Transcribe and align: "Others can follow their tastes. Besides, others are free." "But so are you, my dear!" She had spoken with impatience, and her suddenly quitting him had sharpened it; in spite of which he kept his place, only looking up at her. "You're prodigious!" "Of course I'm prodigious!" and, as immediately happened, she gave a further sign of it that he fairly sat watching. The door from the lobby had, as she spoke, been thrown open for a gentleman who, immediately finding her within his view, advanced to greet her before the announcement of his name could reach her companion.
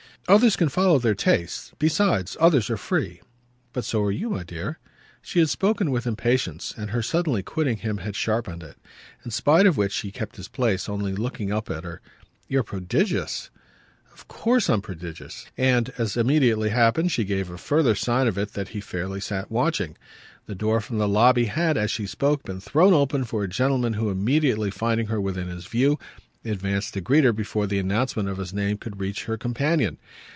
"Others 0.27 0.55
can 0.55 0.69
follow 0.69 0.97
their 0.99 1.15
tastes. 1.15 1.71
Besides, 1.79 2.37
others 2.39 2.69
are 2.69 2.77
free." 2.77 3.19
"But 3.73 3.83
so 3.83 4.01
are 4.03 4.11
you, 4.11 4.29
my 4.29 4.43
dear!" 4.43 4.77
She 5.21 5.39
had 5.39 5.49
spoken 5.49 5.89
with 5.91 6.05
impatience, 6.07 6.73
and 6.77 6.91
her 6.91 7.01
suddenly 7.01 7.41
quitting 7.43 7.77
him 7.77 7.97
had 7.97 8.15
sharpened 8.15 8.61
it; 8.63 8.77
in 9.25 9.31
spite 9.31 9.65
of 9.65 9.75
which 9.77 9.97
he 9.97 10.11
kept 10.11 10.37
his 10.37 10.47
place, 10.47 10.87
only 10.87 11.13
looking 11.15 11.51
up 11.51 11.69
at 11.71 11.83
her. 11.83 12.01
"You're 12.47 12.63
prodigious!" 12.63 13.49
"Of 14.13 14.27
course 14.29 14.69
I'm 14.69 14.81
prodigious!" 14.83 15.47
and, 15.57 15.91
as 15.97 16.15
immediately 16.15 16.69
happened, 16.69 17.11
she 17.11 17.25
gave 17.25 17.49
a 17.49 17.57
further 17.57 17.95
sign 17.95 18.25
of 18.27 18.37
it 18.37 18.53
that 18.53 18.69
he 18.69 18.79
fairly 18.79 19.19
sat 19.19 19.51
watching. 19.51 19.97
The 20.45 20.55
door 20.55 20.79
from 20.81 20.97
the 20.99 21.09
lobby 21.09 21.45
had, 21.45 21.77
as 21.77 21.89
she 21.91 22.05
spoke, 22.05 22.43
been 22.43 22.61
thrown 22.61 22.93
open 22.93 23.23
for 23.25 23.43
a 23.43 23.49
gentleman 23.49 23.93
who, 23.93 24.09
immediately 24.11 24.69
finding 24.71 25.07
her 25.07 25.19
within 25.19 25.47
his 25.49 25.65
view, 25.65 25.97
advanced 26.43 26.95
to 26.95 26.99
greet 26.99 27.23
her 27.23 27.31
before 27.31 27.67
the 27.67 27.77
announcement 27.77 28.27
of 28.27 28.37
his 28.37 28.51
name 28.51 28.75
could 28.75 28.99
reach 28.99 29.25
her 29.25 29.37
companion. 29.37 29.95